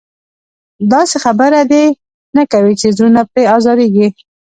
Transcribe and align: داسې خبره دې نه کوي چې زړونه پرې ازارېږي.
داسې 0.91 1.17
خبره 1.25 1.59
دې 1.71 1.85
نه 2.35 2.43
کوي 2.51 2.73
چې 2.81 2.87
زړونه 2.95 3.21
پرې 3.31 3.43
ازارېږي. 3.55 4.07